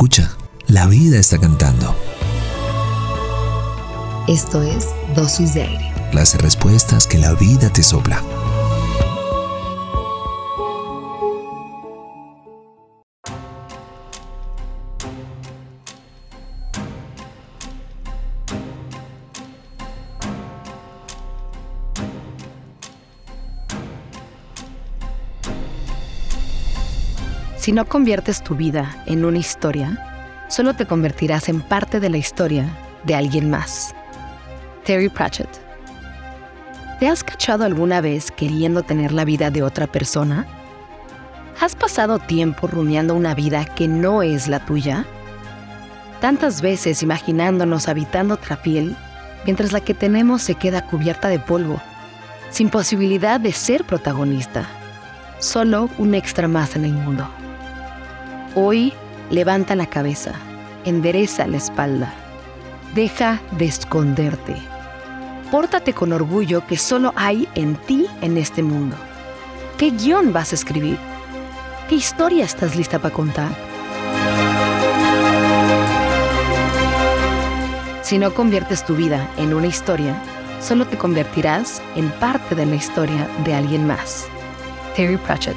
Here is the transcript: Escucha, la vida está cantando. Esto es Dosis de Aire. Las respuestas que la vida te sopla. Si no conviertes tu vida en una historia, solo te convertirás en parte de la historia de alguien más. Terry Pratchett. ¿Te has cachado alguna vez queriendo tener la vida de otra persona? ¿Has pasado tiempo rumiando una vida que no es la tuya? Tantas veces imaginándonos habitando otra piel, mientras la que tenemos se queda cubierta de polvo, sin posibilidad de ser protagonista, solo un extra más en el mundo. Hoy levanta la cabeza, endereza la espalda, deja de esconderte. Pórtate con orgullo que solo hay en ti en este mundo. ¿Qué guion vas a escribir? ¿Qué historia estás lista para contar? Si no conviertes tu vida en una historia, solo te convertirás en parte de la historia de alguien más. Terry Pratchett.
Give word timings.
Escucha, 0.00 0.30
la 0.66 0.86
vida 0.86 1.18
está 1.18 1.36
cantando. 1.36 1.94
Esto 4.28 4.62
es 4.62 4.86
Dosis 5.14 5.52
de 5.52 5.64
Aire. 5.64 5.92
Las 6.14 6.40
respuestas 6.40 7.06
que 7.06 7.18
la 7.18 7.34
vida 7.34 7.70
te 7.70 7.82
sopla. 7.82 8.22
Si 27.60 27.72
no 27.72 27.84
conviertes 27.84 28.42
tu 28.42 28.56
vida 28.56 28.96
en 29.04 29.22
una 29.22 29.36
historia, 29.36 30.46
solo 30.48 30.72
te 30.72 30.86
convertirás 30.86 31.50
en 31.50 31.60
parte 31.60 32.00
de 32.00 32.08
la 32.08 32.16
historia 32.16 32.64
de 33.04 33.14
alguien 33.14 33.50
más. 33.50 33.94
Terry 34.86 35.10
Pratchett. 35.10 35.60
¿Te 36.98 37.06
has 37.06 37.22
cachado 37.22 37.64
alguna 37.64 38.00
vez 38.00 38.30
queriendo 38.30 38.82
tener 38.82 39.12
la 39.12 39.26
vida 39.26 39.50
de 39.50 39.62
otra 39.62 39.86
persona? 39.86 40.46
¿Has 41.60 41.76
pasado 41.76 42.18
tiempo 42.18 42.66
rumiando 42.66 43.14
una 43.14 43.34
vida 43.34 43.66
que 43.66 43.88
no 43.88 44.22
es 44.22 44.48
la 44.48 44.64
tuya? 44.64 45.04
Tantas 46.22 46.62
veces 46.62 47.02
imaginándonos 47.02 47.88
habitando 47.88 48.36
otra 48.36 48.62
piel, 48.62 48.96
mientras 49.44 49.72
la 49.72 49.82
que 49.82 49.92
tenemos 49.92 50.40
se 50.40 50.54
queda 50.54 50.86
cubierta 50.86 51.28
de 51.28 51.38
polvo, 51.38 51.78
sin 52.48 52.70
posibilidad 52.70 53.38
de 53.38 53.52
ser 53.52 53.84
protagonista, 53.84 54.66
solo 55.40 55.90
un 55.98 56.14
extra 56.14 56.48
más 56.48 56.74
en 56.74 56.86
el 56.86 56.94
mundo. 56.94 57.28
Hoy 58.56 58.92
levanta 59.30 59.76
la 59.76 59.86
cabeza, 59.86 60.32
endereza 60.84 61.46
la 61.46 61.58
espalda, 61.58 62.12
deja 62.96 63.40
de 63.52 63.66
esconderte. 63.66 64.56
Pórtate 65.52 65.92
con 65.92 66.12
orgullo 66.12 66.66
que 66.66 66.76
solo 66.76 67.12
hay 67.14 67.48
en 67.54 67.76
ti 67.76 68.06
en 68.22 68.36
este 68.36 68.64
mundo. 68.64 68.96
¿Qué 69.78 69.90
guion 69.90 70.32
vas 70.32 70.50
a 70.50 70.56
escribir? 70.56 70.98
¿Qué 71.88 71.94
historia 71.94 72.44
estás 72.44 72.74
lista 72.74 72.98
para 72.98 73.14
contar? 73.14 73.50
Si 78.02 78.18
no 78.18 78.34
conviertes 78.34 78.84
tu 78.84 78.96
vida 78.96 79.28
en 79.36 79.54
una 79.54 79.68
historia, 79.68 80.20
solo 80.60 80.88
te 80.88 80.98
convertirás 80.98 81.80
en 81.94 82.10
parte 82.10 82.56
de 82.56 82.66
la 82.66 82.74
historia 82.74 83.28
de 83.44 83.54
alguien 83.54 83.86
más. 83.86 84.26
Terry 84.96 85.18
Pratchett. 85.18 85.56